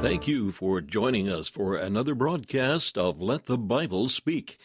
[0.00, 4.58] Thank you for joining us for another broadcast of Let the Bible Speak.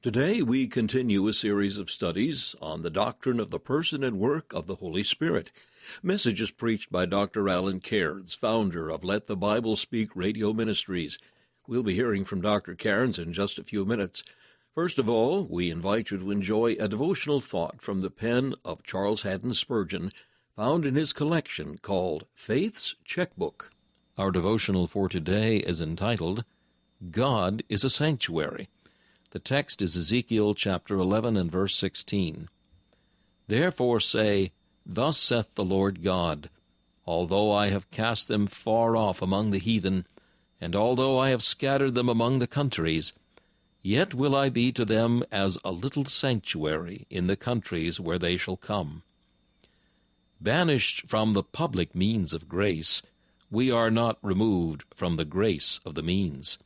[0.00, 4.52] Today we continue a series of studies on the doctrine of the person and work
[4.52, 5.50] of the Holy Spirit.
[6.04, 7.48] Messages preached by Dr.
[7.48, 11.18] Alan Cairns, founder of Let the Bible Speak Radio Ministries.
[11.66, 12.76] We'll be hearing from Dr.
[12.76, 14.22] Cairns in just a few minutes.
[14.72, 18.84] First of all, we invite you to enjoy a devotional thought from the pen of
[18.84, 20.12] Charles Haddon Spurgeon,
[20.54, 23.72] found in his collection called Faith's Checkbook.
[24.18, 26.44] Our devotional for today is entitled,
[27.10, 28.68] God is a Sanctuary.
[29.32, 32.48] The text is Ezekiel chapter 11 and verse 16.
[33.46, 34.52] Therefore say,
[34.86, 36.48] Thus saith the Lord God,
[37.04, 40.06] Although I have cast them far off among the heathen,
[40.62, 43.12] and although I have scattered them among the countries,
[43.82, 48.38] yet will I be to them as a little sanctuary in the countries where they
[48.38, 49.02] shall come.
[50.40, 53.02] Banished from the public means of grace,
[53.50, 56.58] we are not removed from the grace of the means.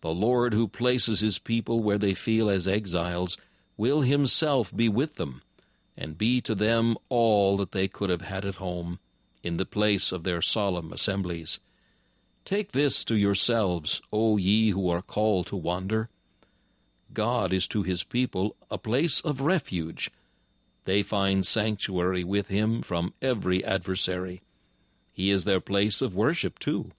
[0.00, 3.38] The Lord who places his people where they feel as exiles
[3.76, 5.42] will himself be with them,
[5.96, 8.98] and be to them all that they could have had at home,
[9.42, 11.58] in the place of their solemn assemblies.
[12.44, 16.08] Take this to yourselves, O ye who are called to wander.
[17.12, 20.10] God is to his people a place of refuge.
[20.84, 24.42] They find sanctuary with him from every adversary.
[25.14, 26.90] He is their place of worship, too.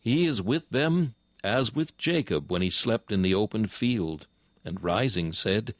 [0.00, 1.14] He is with them
[1.44, 4.26] as with Jacob when he slept in the open field,
[4.64, 5.74] and rising said,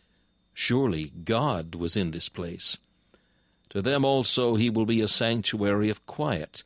[0.52, 2.76] Surely God was in this place.
[3.70, 6.64] To them also he will be a sanctuary of quiet,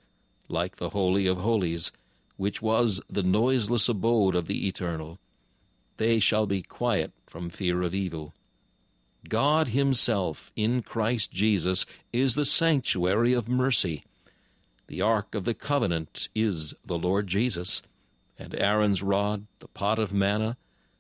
[0.48, 1.92] like the Holy of Holies,
[2.36, 5.18] which was the noiseless abode of the Eternal.
[5.98, 8.34] They shall be quiet from fear of evil.
[9.28, 14.04] God Himself, in Christ Jesus, is the sanctuary of mercy.
[14.88, 17.82] The Ark of the Covenant is the Lord Jesus,
[18.38, 20.56] and Aaron's rod, the pot of manna,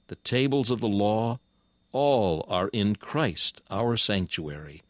[0.08, 1.38] the tables of the law,
[1.92, 4.82] all are in Christ our sanctuary.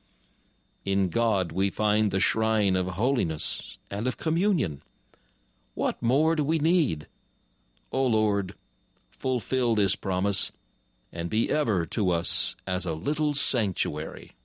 [0.84, 4.82] In God we find the shrine of holiness and of communion.
[5.74, 7.06] What more do we need?
[7.92, 8.54] O Lord,
[9.10, 10.52] fulfill this promise,
[11.12, 14.35] and be ever to us as a little sanctuary.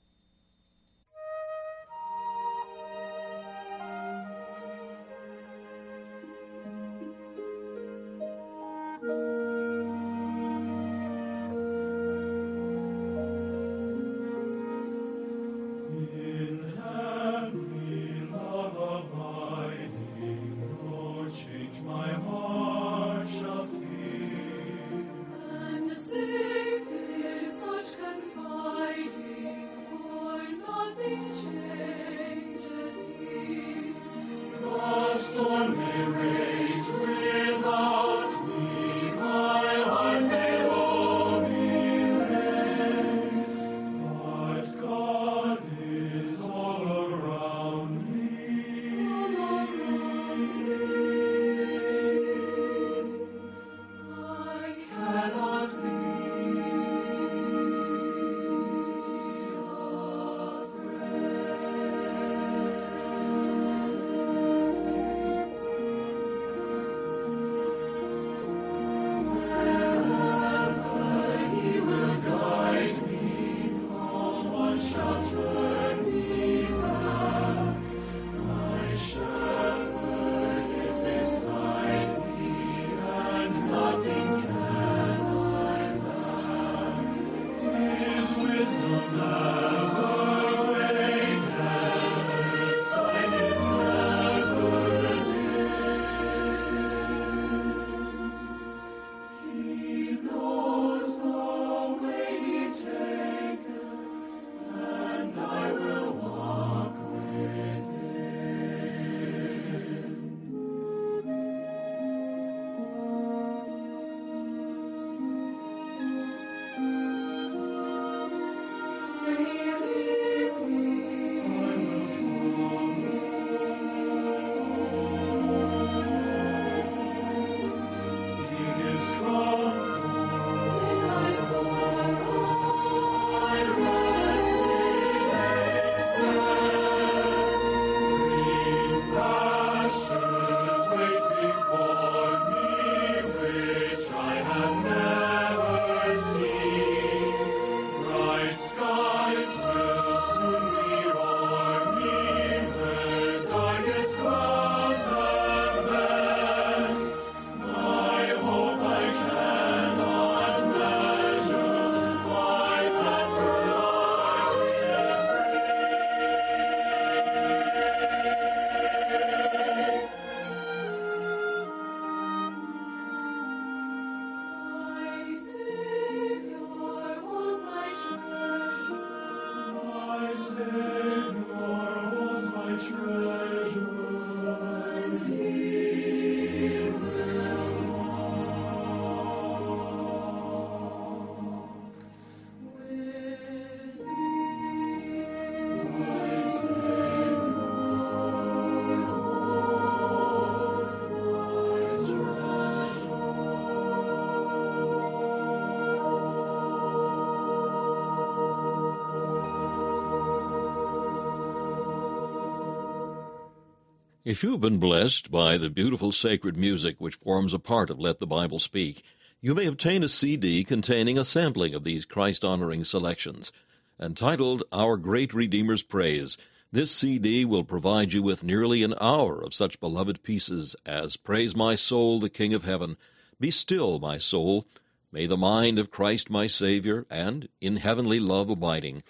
[214.32, 218.20] If you've been blessed by the beautiful sacred music which forms a part of Let
[218.20, 219.04] the Bible Speak,
[219.42, 223.52] you may obtain a CD containing a sampling of these Christ honoring selections.
[224.00, 226.38] Entitled Our Great Redeemer's Praise,
[226.72, 231.54] this CD will provide you with nearly an hour of such beloved pieces as Praise
[231.54, 232.96] My Soul, the King of Heaven,
[233.38, 234.66] Be Still, My Soul,
[235.12, 239.04] May the Mind of Christ My Savior, and In Heavenly Love Abiding.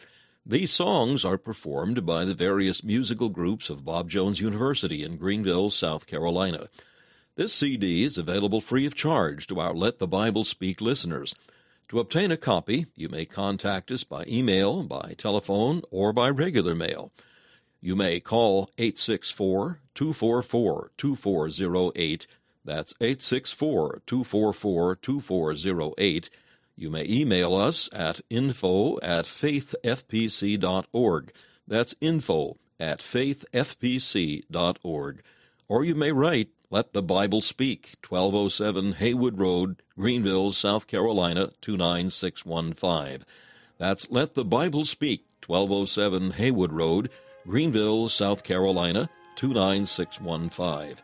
[0.45, 5.69] These songs are performed by the various musical groups of Bob Jones University in Greenville,
[5.69, 6.67] South Carolina.
[7.35, 11.35] This CD is available free of charge to our Let the Bible Speak listeners.
[11.89, 16.73] To obtain a copy, you may contact us by email, by telephone, or by regular
[16.73, 17.11] mail.
[17.79, 22.27] You may call 864 244 2408.
[22.65, 26.29] That's 864 244 2408
[26.81, 31.31] you may email us at info at faithfpc.org.
[31.67, 35.21] That's info at faithfpc.org.
[35.67, 43.25] Or you may write, Let the Bible Speak, 1207 Haywood Road, Greenville, South Carolina, 29615.
[43.77, 47.11] That's Let the Bible Speak, 1207 Haywood Road,
[47.47, 50.95] Greenville, South Carolina, 29615.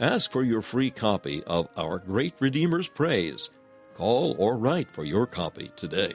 [0.00, 3.50] Ask for your free copy of Our Great Redeemer's Praise.
[4.00, 6.14] Call or write for your copy today.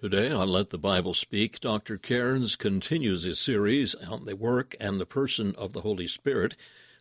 [0.00, 1.98] Today on Let the Bible Speak, Dr.
[1.98, 6.54] Cairns continues his series on the work and the person of the Holy Spirit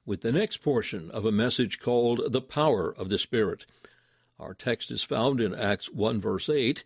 [0.03, 3.67] with the next portion of a message called The Power of the Spirit.
[4.39, 6.83] Our text is found in Acts 1, verse 8,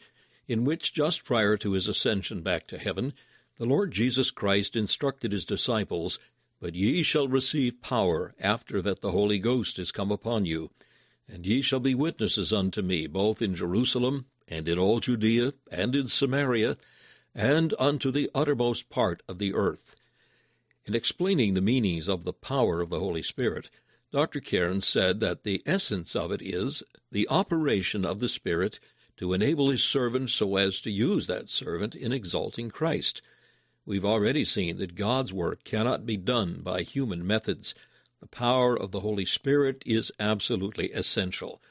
[0.49, 3.13] in which, just prior to his ascension back to heaven,
[3.57, 6.19] the Lord Jesus Christ instructed his disciples,
[6.59, 10.71] But ye shall receive power after that the Holy Ghost is come upon you,
[11.25, 15.95] and ye shall be witnesses unto me both in Jerusalem and in all Judea, and
[15.95, 16.77] in Samaria,
[17.33, 19.95] and unto the uttermost part of the earth.
[20.85, 23.69] In explaining the meanings of the power of the Holy Spirit,
[24.11, 24.41] Dr.
[24.41, 28.79] Cairns said that the essence of it is the operation of the Spirit
[29.15, 33.21] to enable his servant so as to use that servant in exalting Christ.
[33.85, 37.73] We've already seen that God's work cannot be done by human methods.
[38.19, 41.61] The power of the Holy Spirit is absolutely essential.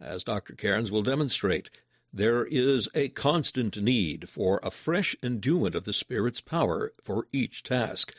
[0.00, 0.54] As Dr.
[0.54, 1.70] Cairns will demonstrate,
[2.14, 7.64] there is a constant need for a fresh endowment of the Spirit's power for each
[7.64, 8.14] task.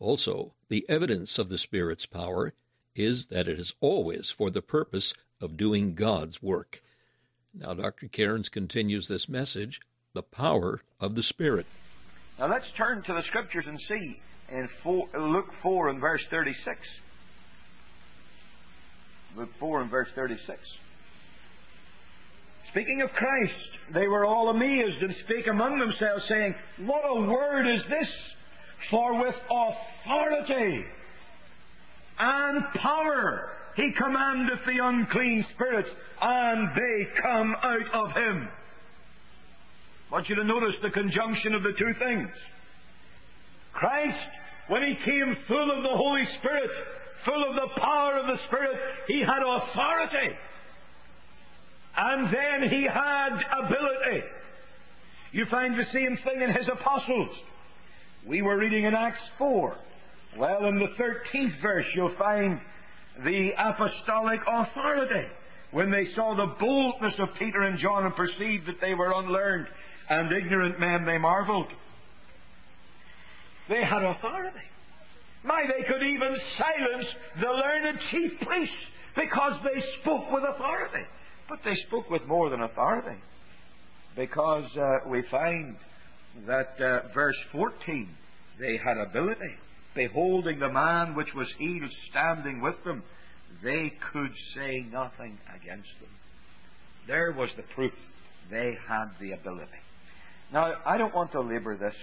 [0.00, 2.52] Also, the evidence of the Spirit's power
[2.96, 6.82] is that it is always for the purpose of doing God's work.
[7.54, 8.08] Now, Dr.
[8.08, 9.80] Cairns continues this message
[10.14, 11.66] the power of the Spirit.
[12.40, 16.80] Now, let's turn to the Scriptures and see in four, Luke 4 and verse 36.
[19.36, 20.58] Luke 4 and verse 36.
[22.70, 23.52] Speaking of Christ,
[23.94, 26.54] they were all amazed and spake among themselves, saying,
[26.86, 28.08] What a word is this!
[28.90, 30.84] For with authority
[32.18, 35.88] and power he commandeth the unclean spirits,
[36.20, 38.48] and they come out of him.
[40.08, 42.28] I want you to notice the conjunction of the two things.
[43.72, 44.32] Christ,
[44.68, 46.70] when he came full of the Holy Spirit,
[47.24, 50.34] full of the power of the Spirit, he had authority.
[52.00, 53.30] And then he had
[53.64, 54.24] ability.
[55.32, 57.30] You find the same thing in his apostles.
[58.24, 59.76] We were reading in Acts 4.
[60.38, 62.60] Well, in the 13th verse, you'll find
[63.24, 65.26] the apostolic authority.
[65.70, 69.66] when they saw the boldness of Peter and John and perceived that they were unlearned
[70.08, 71.66] and ignorant men, they marveled.
[73.68, 74.64] They had authority.
[75.44, 77.06] My, they could even silence
[77.40, 78.74] the learned chief priests
[79.14, 81.04] because they spoke with authority.
[81.48, 83.18] But they spoke with more than authority.
[84.16, 85.76] Because uh, we find
[86.46, 88.08] that uh, verse 14,
[88.60, 89.54] they had ability.
[89.94, 93.02] Beholding the man which was healed standing with them,
[93.62, 96.10] they could say nothing against them.
[97.06, 97.92] There was the proof.
[98.50, 99.70] They had the ability.
[100.52, 101.94] Now, I don't want to labor this,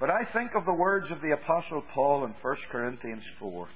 [0.00, 3.68] but I think of the words of the Apostle Paul in 1 Corinthians 4.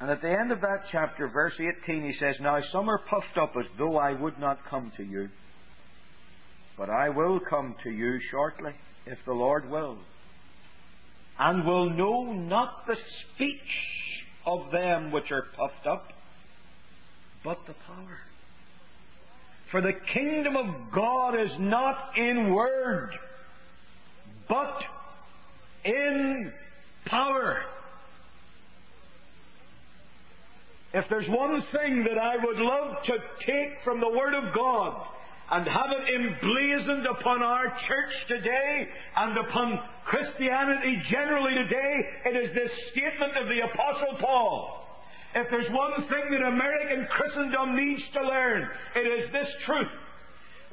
[0.00, 1.52] And at the end of that chapter, verse
[1.84, 5.04] 18, he says, Now some are puffed up as though I would not come to
[5.04, 5.28] you.
[6.78, 8.72] But I will come to you shortly,
[9.06, 9.98] if the Lord will.
[11.38, 12.96] And will know not the
[13.34, 13.54] speech
[14.46, 16.06] of them which are puffed up,
[17.44, 18.18] but the power.
[19.70, 23.10] For the kingdom of God is not in word,
[24.48, 24.78] but
[25.84, 26.52] in
[27.06, 27.58] power.
[30.92, 33.14] If there's one thing that I would love to
[33.46, 35.06] take from the Word of God
[35.52, 41.94] and have it emblazoned upon our church today and upon Christianity generally today,
[42.26, 44.82] it is this statement of the Apostle Paul.
[45.34, 48.66] If there's one thing that American Christendom needs to learn,
[48.96, 49.94] it is this truth.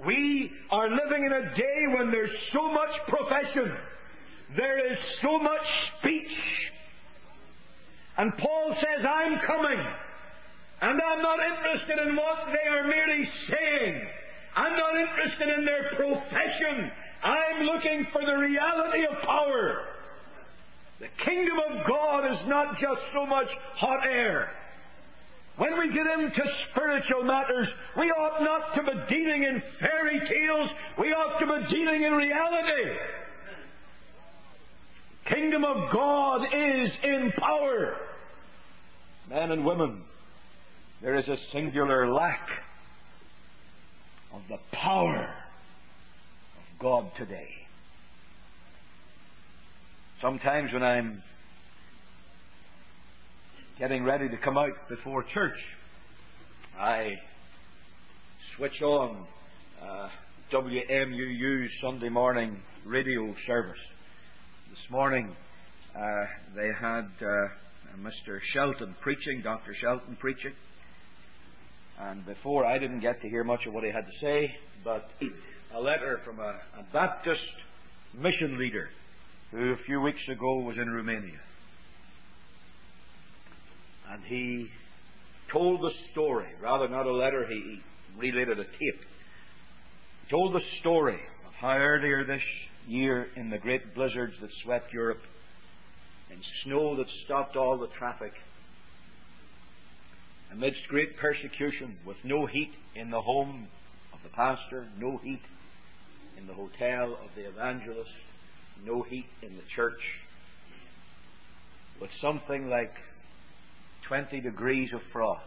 [0.03, 3.69] We are living in a day when there's so much profession,
[4.57, 5.61] there is so much
[5.99, 6.37] speech.
[8.17, 9.85] And Paul says, I'm coming.
[10.81, 14.01] And I'm not interested in what they are merely saying.
[14.55, 16.91] I'm not interested in their profession.
[17.23, 19.85] I'm looking for the reality of power.
[20.99, 24.51] The kingdom of God is not just so much hot air.
[25.57, 27.67] When we get into spiritual matters,
[27.97, 30.69] we ought not to be dealing in fairy tales.
[30.99, 32.97] We ought to be dealing in reality.
[35.29, 37.95] Kingdom of God is in power.
[39.29, 40.03] Men and women,
[41.01, 42.47] there is a singular lack
[44.33, 45.29] of the power
[46.57, 47.49] of God today.
[50.21, 51.21] Sometimes when I'm
[53.77, 55.57] getting ready to come out before church,
[56.79, 57.11] I
[58.57, 59.27] switch on
[59.79, 60.07] uh,
[60.51, 63.77] WMUU's Sunday morning radio service.
[64.71, 65.35] This morning
[65.95, 65.99] uh,
[66.55, 68.39] they had uh, Mr.
[68.53, 69.75] Shelton preaching, Dr.
[69.79, 70.53] Shelton preaching.
[71.99, 75.09] And before, I didn't get to hear much of what he had to say, but
[75.75, 77.41] a letter from a, a Baptist
[78.13, 78.89] mission leader
[79.51, 81.39] who a few weeks ago was in Romania.
[84.11, 84.67] And he
[85.51, 87.81] told the story, rather not a letter, he
[88.17, 89.01] related a tape.
[90.23, 92.41] He told the story of how earlier this
[92.87, 95.21] year, in the great blizzards that swept Europe,
[96.29, 98.33] in snow that stopped all the traffic,
[100.51, 103.67] amidst great persecution, with no heat in the home
[104.13, 105.41] of the pastor, no heat
[106.37, 108.09] in the hotel of the evangelist,
[108.85, 109.99] no heat in the church,
[111.99, 112.93] with something like
[114.07, 115.43] 20 degrees of frost.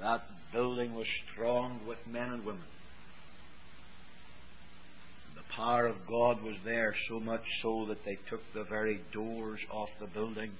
[0.00, 0.22] That
[0.52, 2.64] building was thronged with men and women.
[5.34, 9.60] The power of God was there so much so that they took the very doors
[9.70, 10.50] off the building,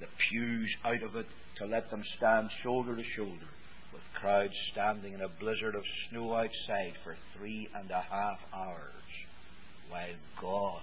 [0.00, 1.26] the pews out of it,
[1.62, 3.46] to let them stand shoulder to shoulder
[3.92, 8.92] with crowds standing in a blizzard of snow outside for three and a half hours
[9.88, 10.82] while God,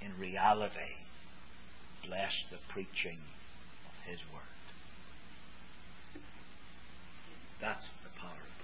[0.00, 0.94] in reality,
[2.06, 3.18] blessed the preaching
[3.86, 4.42] of His Word.
[7.60, 8.54] That's the power of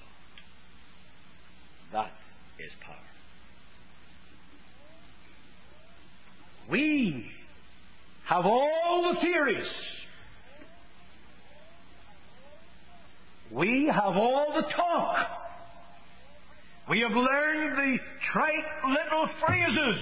[1.92, 2.06] God.
[2.06, 2.12] That
[2.64, 2.94] is power.
[6.70, 7.26] We
[8.28, 9.85] have all the theories.
[13.52, 15.16] We have all the talk.
[16.88, 17.96] We have learned the
[18.32, 20.00] trite little phrases.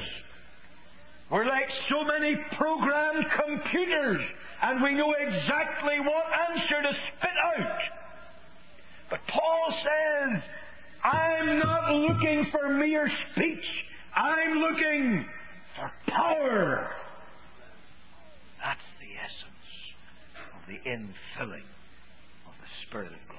[1.30, 4.22] We're like so many programmed computers,
[4.62, 7.80] and we know exactly what answer to spit out.
[9.10, 10.42] But Paul says,
[11.02, 13.64] I'm not looking for mere speech.
[14.14, 15.24] I'm looking
[15.76, 16.90] for power.
[18.62, 19.94] That's the essence
[20.54, 21.64] of the infilling
[22.88, 23.38] Spirit of God.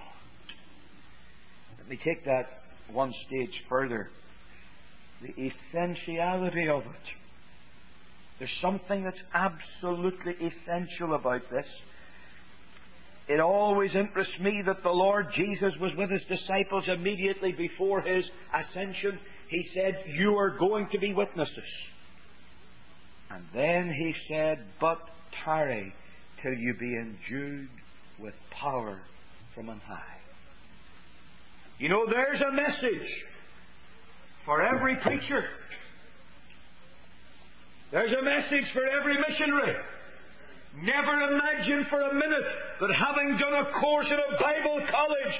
[1.80, 2.48] Let me take that
[2.92, 4.10] one stage further.
[5.22, 7.06] The essentiality of it.
[8.40, 11.66] There's something that's absolutely essential about this.
[13.28, 18.24] It always interests me that the Lord Jesus was with his disciples immediately before his
[18.54, 19.18] ascension.
[19.50, 21.58] He said, You are going to be witnesses.
[23.32, 25.00] And then he said, But
[25.44, 25.94] tarry
[26.44, 27.70] till you be endued
[28.20, 29.02] with power
[29.56, 30.20] from on high.
[31.80, 33.08] You know, there's a message
[34.46, 35.44] for every preacher.
[37.92, 39.76] There's a message for every missionary.
[40.84, 42.48] Never imagine for a minute
[42.84, 45.36] that having done a course in a Bible college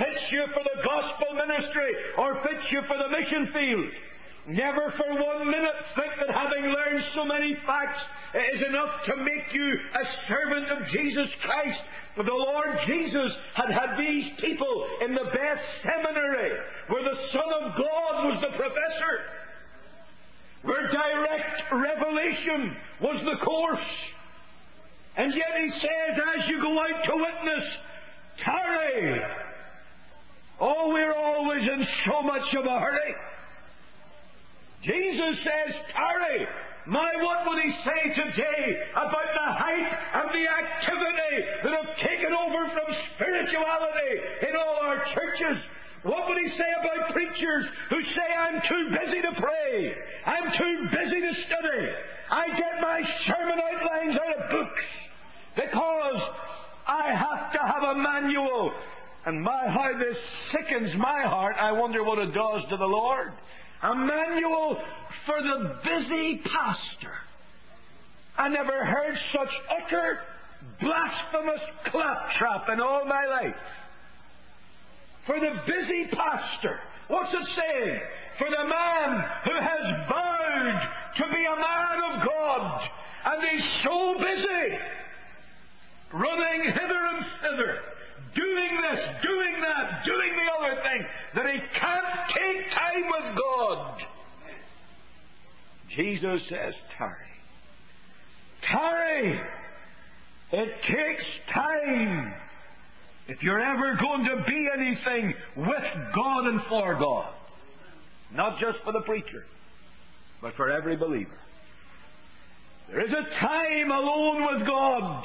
[0.00, 3.92] fits you for the gospel ministry or fits you for the mission field.
[4.48, 8.00] Never for one minute think that having learned so many facts
[8.32, 11.80] is enough to make you a servant of Jesus Christ.
[12.16, 16.56] The Lord Jesus had had these people in the best seminary
[16.88, 19.14] where the Son of God was the professor,
[20.64, 23.90] where direct revelation was the course.
[25.18, 27.66] And yet he says, as you go out to witness,
[28.42, 29.20] tarry.
[30.58, 33.14] Oh, we're always in so much of a hurry.
[34.84, 36.46] Jesus says, tarry.
[36.88, 38.64] My, what would he say today
[38.96, 39.90] about the height
[40.24, 41.34] and the activity
[41.68, 44.12] that have taken over from spirituality
[44.48, 45.58] in all our churches?
[46.08, 49.92] What would he say about preachers who say, I'm too busy to pray,
[50.24, 51.82] I'm too busy to study,
[52.30, 54.86] I get my sermon outlines out of books?
[55.58, 56.20] because
[56.86, 58.72] I have to have a manual.
[59.26, 60.16] And my, how this
[60.52, 63.32] sickens my heart, I wonder what it does to the Lord.
[63.82, 64.76] A manual
[65.26, 67.14] for the busy pastor.
[68.36, 70.18] I never heard such utter
[70.80, 71.60] blasphemous
[71.90, 73.54] claptrap in all my life.
[75.26, 76.80] For the busy pastor.
[77.08, 78.00] What's it saying?
[78.38, 80.80] For the man who has vowed
[81.16, 82.88] to be a man of God
[83.26, 84.78] and he's so busy
[86.12, 87.78] running hither and thither,
[88.38, 91.00] doing this, doing that, doing the other thing,
[91.34, 93.98] that he can't take time with God.
[95.96, 97.32] Jesus says, tarry.
[98.70, 99.40] Tarry.
[100.52, 102.34] It takes time.
[103.26, 107.34] If you're ever going to be anything with God and for God,
[108.32, 109.44] not just for the preacher,
[110.40, 111.38] but for every believer.
[112.88, 115.24] There is a time alone with God.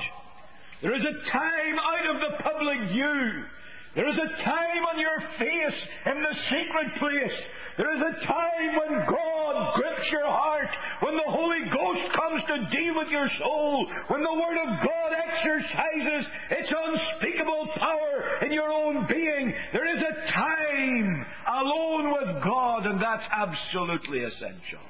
[0.83, 3.47] There is a time out of the public view.
[3.95, 5.79] There is a time on your face
[6.11, 7.37] in the secret place.
[7.77, 10.67] There is a time when God grips your heart,
[10.99, 15.11] when the Holy Ghost comes to deal with your soul, when the Word of God
[15.15, 19.53] exercises its unspeakable power in your own being.
[19.71, 24.83] There is a time alone with God, and that's absolutely essential.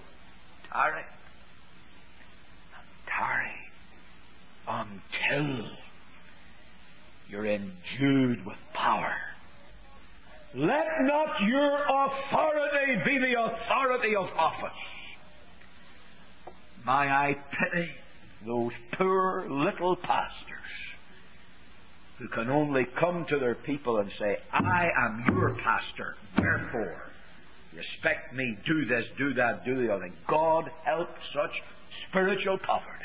[0.74, 1.06] Tarry.
[3.06, 3.64] Tarry
[4.68, 5.83] until
[7.34, 9.12] you're endued with power.
[10.54, 14.78] Let not your authority be the authority of office.
[16.86, 17.88] My, I pity
[18.46, 20.30] those poor little pastors
[22.20, 27.02] who can only come to their people and say, I am your pastor, therefore
[27.76, 30.08] respect me, do this, do that, do the other.
[30.30, 31.50] God help such
[32.10, 33.04] spiritual poverty.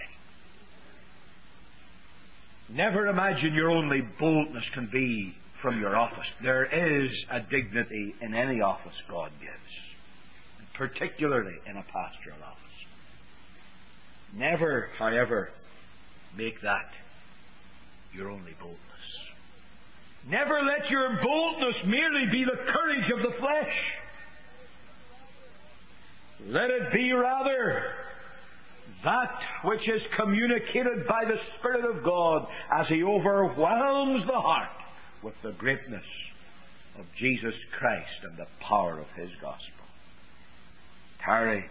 [2.71, 6.27] Never imagine your only boldness can be from your office.
[6.43, 12.59] There is a dignity in any office God gives, particularly in a pastoral office.
[14.35, 15.49] Never, however,
[16.37, 16.91] make that
[18.13, 18.79] your only boldness.
[20.29, 23.75] Never let your boldness merely be the courage of the flesh.
[26.49, 27.83] Let it be rather
[29.05, 34.71] that which is communicated by the Spirit of God as He overwhelms the heart
[35.23, 36.05] with the greatness
[36.99, 39.87] of Jesus Christ and the power of His gospel.
[41.25, 41.65] Tarry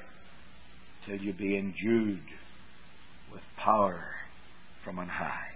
[1.05, 2.23] till you be endued
[3.31, 4.03] with power
[4.83, 5.47] from on high.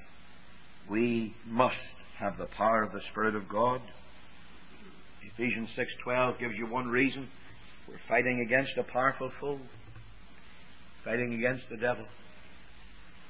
[0.90, 1.76] We must
[2.20, 3.82] have the power of the Spirit of God.
[5.34, 7.30] Ephesians 6:12 gives you one reason.
[7.88, 9.60] We're fighting against a powerful foe
[11.04, 12.06] fighting against the devil.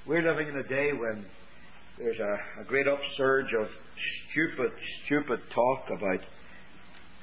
[0.08, 1.26] We're living in a day when
[1.98, 3.68] there's a, a great upsurge of
[4.32, 4.72] stupid,
[5.06, 6.20] stupid talk about,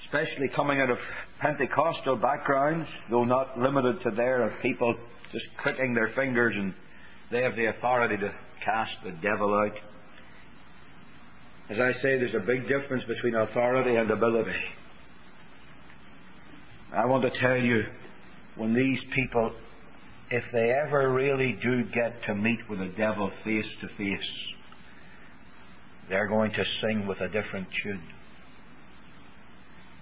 [0.05, 0.99] especially coming out of
[1.41, 4.95] Pentecostal backgrounds, though not limited to there, of people
[5.33, 6.73] just clicking their fingers and
[7.31, 8.33] they have the authority to
[8.65, 9.77] cast the devil out.
[11.71, 14.57] As I say, there's a big difference between authority and ability.
[16.97, 17.83] I want to tell you,
[18.57, 19.53] when these people
[20.31, 24.29] if they ever really do get to meet with the devil face to face,
[26.09, 28.03] they're going to sing with a different tune.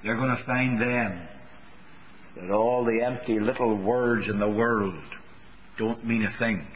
[0.03, 1.29] They're going to find then
[2.37, 4.95] that all the empty little words in the world
[5.79, 6.67] don't mean a thing.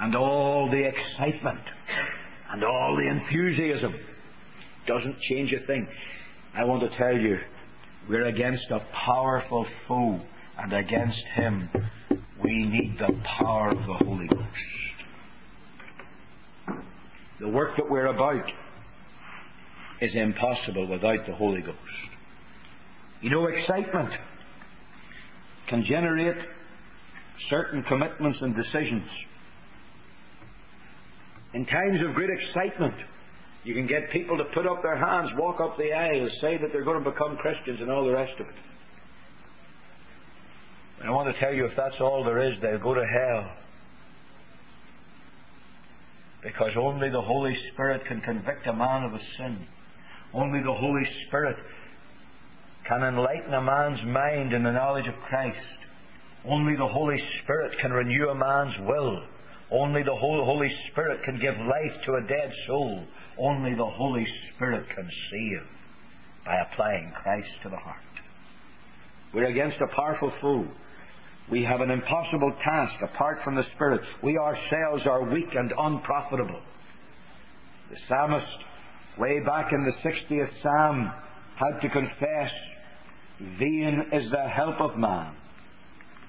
[0.00, 1.60] And all the excitement
[2.52, 3.94] and all the enthusiasm
[4.86, 5.86] doesn't change a thing.
[6.56, 7.38] I want to tell you,
[8.08, 10.20] we're against a powerful foe,
[10.58, 11.68] and against him
[12.42, 14.44] we need the power of the Holy Ghost.
[17.40, 18.46] The work that we're about
[20.00, 21.78] is impossible without the Holy Ghost.
[23.22, 24.10] You know, excitement
[25.68, 26.36] can generate
[27.50, 29.08] certain commitments and decisions.
[31.54, 32.94] In times of great excitement,
[33.64, 36.68] you can get people to put up their hands, walk up the aisle, say that
[36.72, 38.54] they're going to become Christians and all the rest of it.
[41.00, 43.50] And I want to tell you, if that's all there is, they'll go to hell.
[46.42, 49.66] Because only the Holy Spirit can convict a man of a sin.
[50.34, 51.56] Only the Holy Spirit
[52.86, 55.56] can enlighten a man's mind in the knowledge of Christ.
[56.46, 59.22] Only the Holy Spirit can renew a man's will.
[59.70, 63.04] Only the Holy Spirit can give life to a dead soul.
[63.38, 65.66] Only the Holy Spirit can save
[66.44, 67.96] by applying Christ to the heart.
[69.32, 70.66] We're against a powerful foe.
[71.50, 74.00] We have an impossible task apart from the Spirit.
[74.22, 76.60] We ourselves are weak and unprofitable.
[77.90, 78.46] The psalmist,
[79.18, 81.12] way back in the 60th psalm,
[81.56, 82.50] had to confess,
[83.58, 85.34] Vain is the help of man.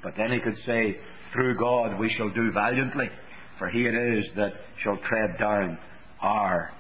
[0.04, 0.98] But then he could say,
[1.34, 3.10] Through God we shall do valiantly,
[3.58, 4.52] for he it is that
[4.84, 5.78] shall tread down
[6.22, 6.72] our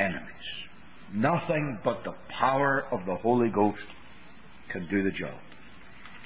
[0.00, 0.28] enemies.
[1.14, 3.78] Nothing but the power of the Holy Ghost
[4.72, 5.38] can do the job.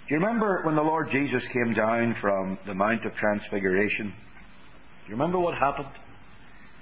[0.09, 4.07] Do you remember when the Lord Jesus came down from the Mount of Transfiguration?
[4.07, 5.93] Do you remember what happened?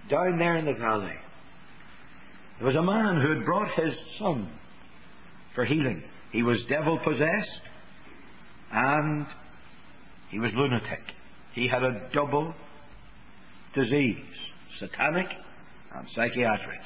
[0.09, 1.13] Down there in the valley,
[2.59, 4.49] there was a man who had brought his son
[5.57, 6.05] for healing.
[6.31, 7.63] He was devil possessed
[8.73, 9.27] and
[10.31, 11.03] he was lunatic.
[11.53, 12.55] He had a double
[13.75, 14.23] disease
[14.79, 15.27] satanic
[15.97, 16.81] and psychiatric.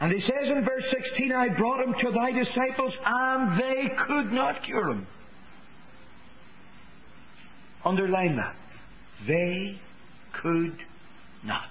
[0.00, 4.32] And he says in verse 16, I brought him to thy disciples, and they could
[4.32, 5.06] not cure him.
[7.84, 8.56] Underline that.
[9.28, 9.78] They
[10.42, 10.76] could
[11.44, 11.68] not.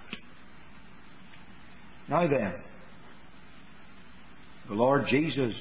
[2.07, 2.53] Now then,
[4.67, 5.53] the Lord Jesus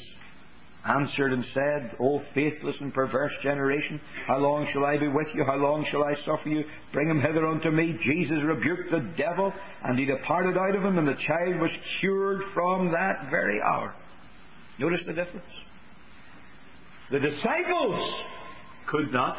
[0.88, 5.44] answered and said, O faithless and perverse generation, how long shall I be with you?
[5.44, 6.64] How long shall I suffer you?
[6.92, 7.98] Bring him hither unto me.
[8.04, 9.52] Jesus rebuked the devil,
[9.84, 11.70] and he departed out of him, and the child was
[12.00, 13.94] cured from that very hour.
[14.78, 15.46] Notice the difference.
[17.10, 18.10] The disciples
[18.90, 19.38] could not.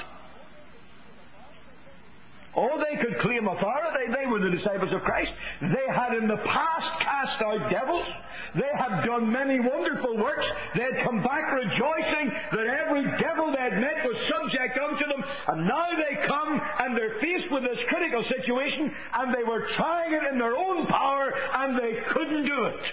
[2.57, 4.09] Oh, they could claim authority.
[4.09, 5.29] They were the disciples of Christ.
[5.61, 8.07] They had in the past cast out devils.
[8.55, 10.45] They had done many wonderful works.
[10.75, 15.23] They had come back rejoicing that every devil they had met was subject unto them.
[15.47, 20.13] And now they come and they're faced with this critical situation and they were trying
[20.13, 22.83] it in their own power and they couldn't do it.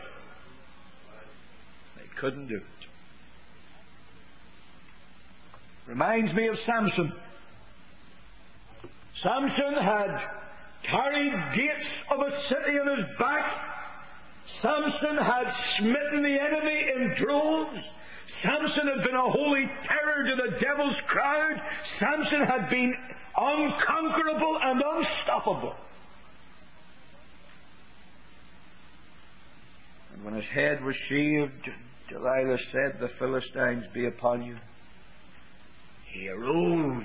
[1.96, 2.62] They couldn't do it.
[5.86, 7.12] Reminds me of Samson.
[9.22, 10.10] Samson had
[10.90, 13.75] carried gates of a city on his back
[14.66, 15.46] Samson had
[15.78, 17.78] smitten the enemy in droves.
[18.42, 21.54] Samson had been a holy terror to the devil's crowd.
[22.00, 22.92] Samson had been
[23.36, 25.74] unconquerable and unstoppable.
[30.14, 31.70] And when his head was shaved,
[32.10, 34.56] Delilah said, The Philistines be upon you.
[36.12, 37.04] He arose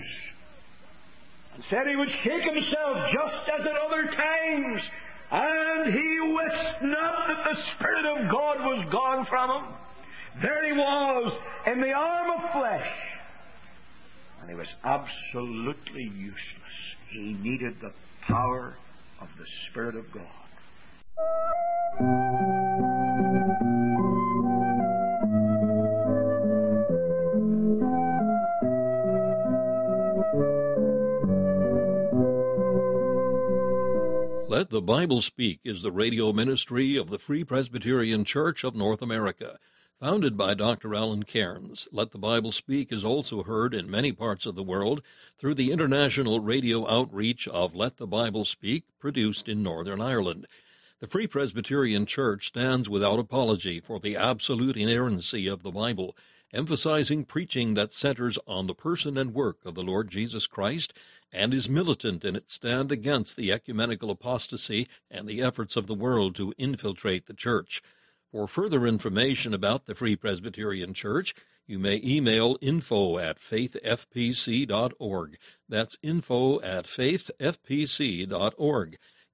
[1.53, 4.81] and said he would shake himself just as at other times
[5.31, 7.20] and he wist not
[7.51, 9.73] the Spirit of God was gone from him.
[10.41, 11.33] There he was,
[11.67, 12.87] in the arm of flesh.
[14.41, 16.37] And he was absolutely useless.
[17.11, 17.91] He needed the
[18.27, 18.77] power
[19.19, 20.41] of the Spirit of God.
[34.61, 39.01] Let the Bible Speak is the radio ministry of the Free Presbyterian Church of North
[39.01, 39.57] America.
[39.99, 40.93] Founded by Dr.
[40.93, 45.01] Alan Cairns, Let the Bible Speak is also heard in many parts of the world
[45.35, 50.45] through the international radio outreach of Let the Bible Speak, produced in Northern Ireland.
[50.99, 56.15] The Free Presbyterian Church stands without apology for the absolute inerrancy of the Bible
[56.53, 60.93] emphasizing preaching that centers on the person and work of the Lord Jesus Christ
[61.31, 65.93] and is militant in its stand against the ecumenical apostasy and the efforts of the
[65.93, 67.81] world to infiltrate the church.
[68.31, 71.35] For further information about the Free Presbyterian Church,
[71.67, 75.37] you may email info at faithfpc.org.
[75.69, 77.37] That's info at faithfpc.org.